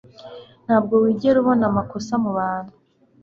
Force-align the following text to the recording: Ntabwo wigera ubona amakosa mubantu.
Ntabwo 0.65 0.93
wigera 1.03 1.37
ubona 1.39 1.63
amakosa 1.71 2.13
mubantu. 2.23 2.73